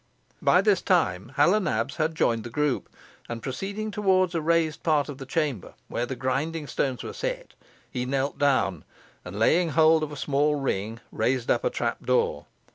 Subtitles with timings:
[0.41, 2.89] By this time Hal o' Nabs had joined the group,
[3.29, 7.53] and proceeding towards a raised part of the chamber where the grinding stones were set,
[7.91, 8.83] he knelt down,
[9.23, 12.47] and laying hold of a small ring, raised up a trapdoor.